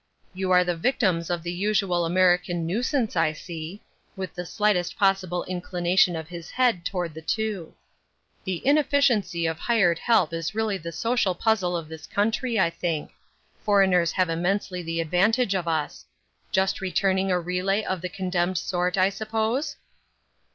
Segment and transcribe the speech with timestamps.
[0.41, 3.83] "You are the victims of the usual American nuisance, I see,"
[4.15, 7.75] with the slightest possible inclination of his head toward the two.
[8.45, 9.35] 336 Ruth Erskines Crosses.
[9.35, 12.71] *' The inefficiency of hired help is really the social puzzle of this country, I
[12.71, 13.11] think.
[13.63, 16.07] For eigners have immensely the advantage of us.
[16.51, 19.75] Just returning a relay :>f the condemned sort I suppose